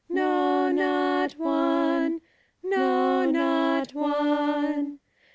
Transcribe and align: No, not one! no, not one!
No, 0.09 0.71
not 0.71 1.33
one! 1.33 2.21
no, 2.63 3.23
not 3.29 3.93
one! 3.93 4.97